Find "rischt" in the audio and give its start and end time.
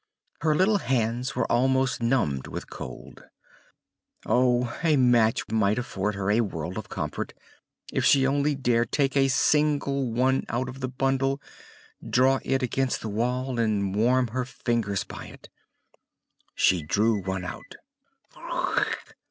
18.35-19.13